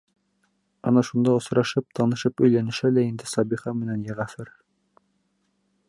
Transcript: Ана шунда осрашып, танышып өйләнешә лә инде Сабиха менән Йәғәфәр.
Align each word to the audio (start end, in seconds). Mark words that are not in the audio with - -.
Ана 0.91 1.01
шунда 1.09 1.35
осрашып, 1.41 1.87
танышып 1.99 2.43
өйләнешә 2.47 2.91
лә 2.95 3.05
инде 3.11 3.31
Сабиха 3.35 3.75
менән 3.83 4.03
Йәғәфәр. 4.09 4.51